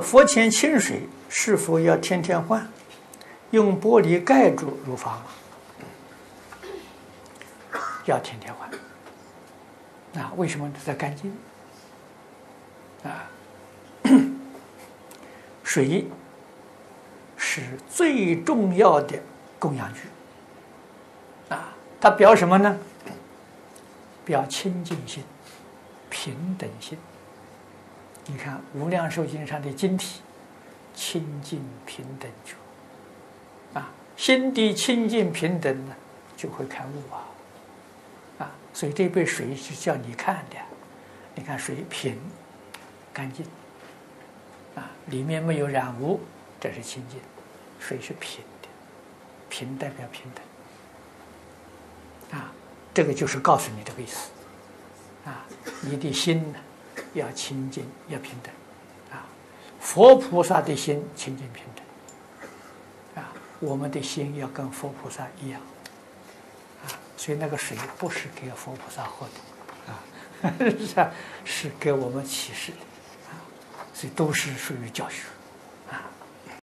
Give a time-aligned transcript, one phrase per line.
[0.00, 2.66] 佛前清水是否要天天换？
[3.52, 5.24] 用玻璃盖住如法吗？
[8.04, 8.68] 要天天换。
[10.22, 11.32] 啊，为什么才干净？
[13.04, 13.30] 啊，
[15.62, 16.06] 水
[17.36, 19.16] 是最重要的
[19.58, 20.00] 供养具。
[21.48, 22.76] 啊，它表什么呢？
[24.24, 25.22] 表清净心、
[26.10, 26.98] 平等心。
[28.26, 30.20] 你看《无量寿经》上的经题，
[30.94, 32.54] 清净平等觉
[33.78, 35.94] 啊，心地清净平等呢，
[36.36, 37.22] 就会开悟啊。
[38.38, 40.56] 啊，所以这杯水是叫你看的，
[41.34, 42.18] 你看水平、
[43.12, 43.46] 干净，
[44.74, 46.20] 啊，里面没有染污，
[46.60, 47.20] 这是清净。
[47.78, 48.68] 水是平的，
[49.48, 52.40] 平代表平等。
[52.40, 52.52] 啊，
[52.92, 54.30] 这个就是告诉你这个意思。
[55.24, 55.46] 啊，
[55.82, 56.58] 你的心呢？
[57.14, 58.52] 要清净，要平等，
[59.10, 59.26] 啊！
[59.80, 63.32] 佛菩萨的心清净平等，啊！
[63.60, 65.60] 我们的心要跟佛菩萨一样，
[66.84, 66.90] 啊！
[67.16, 71.10] 所以那个水不是给佛菩萨喝的，啊，是
[71.68, 72.78] 是给我们启示的，
[73.30, 73.40] 啊！
[73.94, 75.22] 所以都是属于教学。